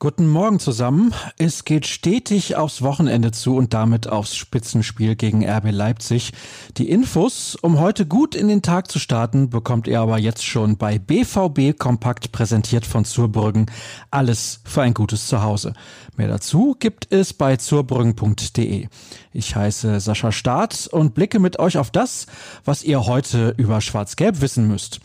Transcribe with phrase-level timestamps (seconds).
[0.00, 1.12] Guten Morgen zusammen.
[1.38, 6.32] Es geht stetig aufs Wochenende zu und damit aufs Spitzenspiel gegen RB Leipzig.
[6.76, 10.76] Die Infos, um heute gut in den Tag zu starten, bekommt ihr aber jetzt schon
[10.76, 13.66] bei BVB Kompakt präsentiert von Zurbrüggen.
[14.12, 15.72] Alles für ein gutes Zuhause.
[16.16, 18.86] Mehr dazu gibt es bei zurbrüggen.de.
[19.32, 22.28] Ich heiße Sascha Staat und blicke mit euch auf das,
[22.64, 25.00] was ihr heute über Schwarz-Gelb wissen müsst.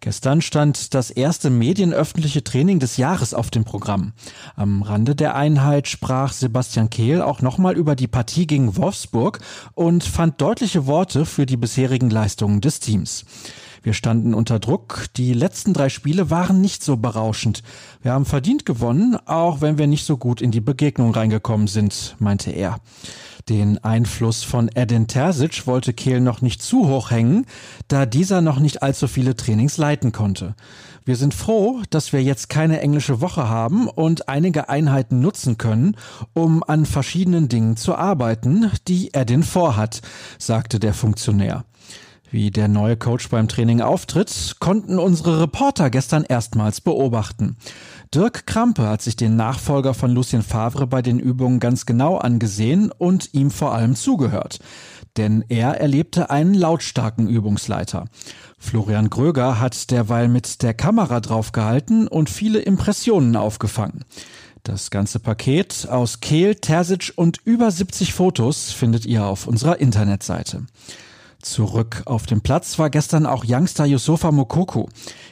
[0.00, 4.14] Gestern stand das erste medienöffentliche Training des Jahres auf dem Programm.
[4.56, 9.40] Am Rande der Einheit sprach Sebastian Kehl auch nochmal über die Partie gegen Wolfsburg
[9.74, 13.26] und fand deutliche Worte für die bisherigen Leistungen des Teams.
[13.82, 15.06] Wir standen unter Druck.
[15.16, 17.62] Die letzten drei Spiele waren nicht so berauschend.
[18.02, 22.16] Wir haben verdient gewonnen, auch wenn wir nicht so gut in die Begegnung reingekommen sind,
[22.18, 22.80] meinte er.
[23.48, 27.46] Den Einfluss von Edin Terzic wollte Kehl noch nicht zu hoch hängen,
[27.88, 30.54] da dieser noch nicht allzu viele Trainings leiten konnte.
[31.04, 35.96] Wir sind froh, dass wir jetzt keine englische Woche haben und einige Einheiten nutzen können,
[36.34, 40.02] um an verschiedenen Dingen zu arbeiten, die Edin vorhat,
[40.38, 41.64] sagte der Funktionär.
[42.32, 47.56] Wie der neue Coach beim Training auftritt, konnten unsere Reporter gestern erstmals beobachten.
[48.14, 52.92] Dirk Krampe hat sich den Nachfolger von Lucien Favre bei den Übungen ganz genau angesehen
[52.96, 54.60] und ihm vor allem zugehört.
[55.16, 58.04] Denn er erlebte einen lautstarken Übungsleiter.
[58.58, 64.04] Florian Gröger hat derweil mit der Kamera draufgehalten und viele Impressionen aufgefangen.
[64.62, 70.66] Das ganze Paket aus Kehl, Terzic und über 70 Fotos findet ihr auf unserer Internetseite.
[71.42, 74.88] Zurück auf dem Platz war gestern auch Youngster Yusufa Mokoko.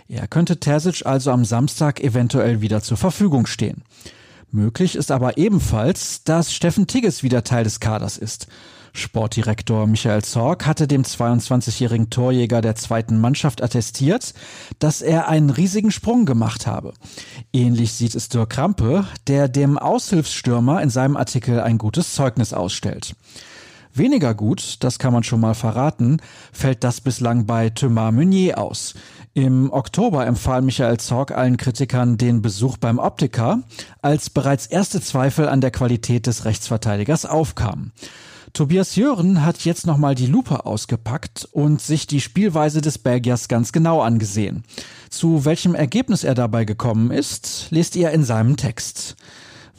[0.08, 3.82] Er könnte Terzic also am Samstag eventuell wieder zur Verfügung stehen.
[4.50, 8.46] Möglich ist aber ebenfalls, dass Steffen Tigges wieder Teil des Kaders ist.
[8.94, 14.32] Sportdirektor Michael Zorg hatte dem 22-jährigen Torjäger der zweiten Mannschaft attestiert,
[14.78, 16.94] dass er einen riesigen Sprung gemacht habe.
[17.52, 23.14] Ähnlich sieht es Dirk Krampe, der dem Aushilfsstürmer in seinem Artikel ein gutes Zeugnis ausstellt.
[23.98, 26.22] Weniger gut, das kann man schon mal verraten,
[26.52, 28.94] fällt das bislang bei Thomas Meunier aus.
[29.34, 33.62] Im Oktober empfahl Michael Zorg allen Kritikern den Besuch beim Optiker,
[34.00, 37.92] als bereits erste Zweifel an der Qualität des Rechtsverteidigers aufkamen.
[38.52, 43.72] Tobias Jören hat jetzt nochmal die Lupe ausgepackt und sich die Spielweise des Belgiers ganz
[43.72, 44.62] genau angesehen.
[45.10, 49.16] Zu welchem Ergebnis er dabei gekommen ist, lest ihr in seinem Text.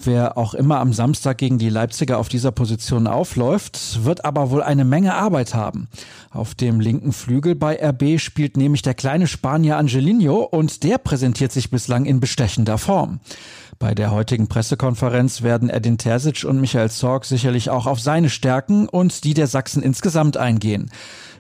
[0.02, 4.64] Wer auch immer am Samstag gegen die Leipziger auf dieser Position aufläuft, wird aber wohl
[4.64, 5.90] eine Menge Arbeit haben.
[6.32, 11.52] Auf dem linken Flügel bei RB spielt nämlich der kleine Spanier Angelino und der präsentiert
[11.52, 13.20] sich bislang in bestechender Form.
[13.78, 18.88] Bei der heutigen Pressekonferenz werden Edin Terzic und Michael Zorg sicherlich auch auf seine Stärken
[18.88, 20.92] und die der Sachsen insgesamt eingehen.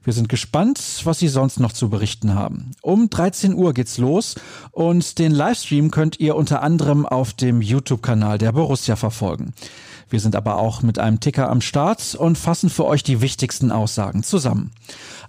[0.03, 2.71] Wir sind gespannt, was Sie sonst noch zu berichten haben.
[2.81, 4.35] Um 13 Uhr geht's los
[4.71, 9.53] und den Livestream könnt ihr unter anderem auf dem YouTube-Kanal der Borussia verfolgen.
[10.09, 13.71] Wir sind aber auch mit einem Ticker am Start und fassen für euch die wichtigsten
[13.71, 14.71] Aussagen zusammen.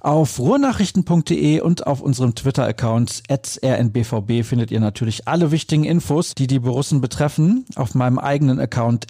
[0.00, 6.60] Auf ruhrnachrichten.de und auf unserem Twitter-Account rnbvb findet ihr natürlich alle wichtigen Infos, die die
[6.60, 7.66] Borussen betreffen.
[7.76, 9.06] Auf meinem eigenen Account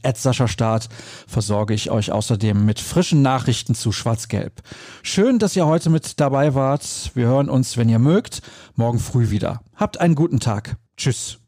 [0.47, 0.89] Start
[1.29, 4.63] versorge ich euch außerdem mit frischen Nachrichten zu Schwarz-Gelb.
[5.03, 7.13] Schön, dass ihr heute mit dabei wart.
[7.15, 8.43] Wir hören uns, wenn ihr mögt,
[8.75, 9.61] morgen früh wieder.
[9.77, 10.77] Habt einen guten Tag.
[10.97, 11.39] Tschüss.